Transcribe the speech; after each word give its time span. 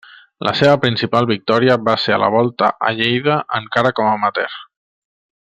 La 0.47 0.51
seva 0.59 0.77
principal 0.85 1.27
victòria 1.31 1.75
va 1.89 1.95
ser 2.05 2.15
a 2.15 2.19
la 2.23 2.31
Volta 2.37 2.71
a 2.89 2.91
Lleida 3.01 3.37
encara 3.61 3.93
com 4.01 4.09
a 4.09 4.17
amateur. 4.21 4.51